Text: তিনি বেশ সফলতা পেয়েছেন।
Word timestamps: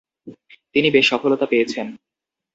তিনি 0.73 0.87
বেশ 0.91 1.05
সফলতা 1.09 1.45
পেয়েছেন। 1.45 1.87